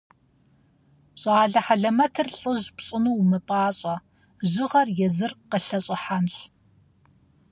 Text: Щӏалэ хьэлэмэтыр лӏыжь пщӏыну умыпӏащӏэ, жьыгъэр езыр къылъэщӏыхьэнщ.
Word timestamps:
Щӏалэ 1.21 1.59
хьэлэмэтыр 1.65 2.27
лӏыжь 2.37 2.67
пщӏыну 2.75 3.17
умыпӏащӏэ, 3.21 3.95
жьыгъэр 4.51 4.87
езыр 5.05 5.31
къылъэщӏыхьэнщ. 5.49 6.35